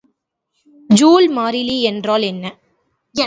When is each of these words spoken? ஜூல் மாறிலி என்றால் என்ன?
ஜூல் 0.89 1.27
மாறிலி 1.29 1.77
என்றால் 1.81 2.21
என்ன? 2.21 2.45